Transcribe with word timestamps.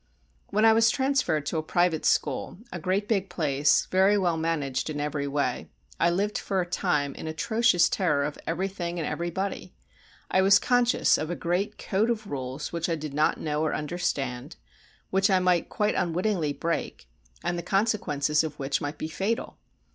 When 0.49 0.65
I 0.65 0.73
was 0.73 0.89
transferred 0.89 1.45
to 1.45 1.59
a 1.59 1.61
private 1.61 2.05
school, 2.05 2.57
a 2.71 2.79
great 2.79 3.07
big 3.07 3.29
place, 3.29 3.85
very 3.91 4.17
well 4.17 4.35
managed 4.35 4.89
in 4.89 4.99
every 4.99 5.27
way, 5.27 5.69
I 5.99 6.09
lived 6.09 6.39
for 6.39 6.59
a 6.59 6.65
time 6.65 7.13
in 7.13 7.27
atrocious 7.27 7.87
terror 7.87 8.23
of 8.23 8.39
everything 8.47 8.97
and 8.97 9.07
everybody. 9.07 9.75
I 10.31 10.41
was 10.41 10.57
conscious 10.57 11.19
of 11.19 11.29
a 11.29 11.35
great 11.35 11.77
code 11.77 12.09
of 12.09 12.25
rules 12.25 12.73
which 12.73 12.89
I 12.89 12.95
did 12.95 13.13
not 13.13 13.39
know 13.39 13.61
or 13.61 13.75
understand, 13.75 14.55
which 15.11 15.29
I 15.29 15.37
might 15.37 15.69
quite 15.69 15.93
unwittingly 15.93 16.53
break, 16.53 17.07
and 17.43 17.55
the 17.55 17.61
consequences 17.61 18.43
of 18.43 18.57
which 18.57 18.81
might 18.81 18.97
be 18.97 19.07
fatal. 19.07 19.59